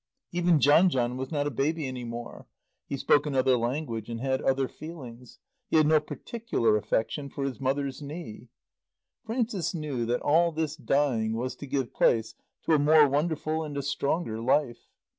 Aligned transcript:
Even 0.31 0.59
John 0.59 0.89
John 0.89 1.15
was 1.15 1.31
not 1.31 1.45
a 1.45 1.51
baby 1.51 1.85
any 1.85 2.03
more; 2.03 2.47
he 2.87 2.97
spoke 2.97 3.27
another 3.27 3.55
language 3.55 4.09
and 4.09 4.19
had 4.19 4.41
other 4.41 4.67
feelings; 4.67 5.37
he 5.69 5.77
had 5.77 5.85
no 5.85 5.99
particular 5.99 6.75
affection 6.75 7.29
for 7.29 7.43
his 7.43 7.59
mother's 7.59 8.01
knee. 8.01 8.47
Frances 9.23 9.75
knew 9.75 10.07
that 10.07 10.23
all 10.23 10.51
this 10.51 10.75
dying 10.75 11.33
was 11.35 11.55
to 11.57 11.67
give 11.67 11.93
place 11.93 12.33
to 12.63 12.73
a 12.73 12.79
more 12.79 13.07
wonderful 13.07 13.63
and 13.63 13.77
a 13.77 13.83
stronger 13.83 14.39
life. 14.41 14.87